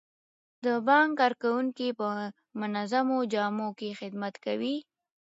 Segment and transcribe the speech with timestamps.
[0.65, 2.07] د بانک کارکوونکي په
[2.59, 4.75] منظمو جامو کې خدمت کوي.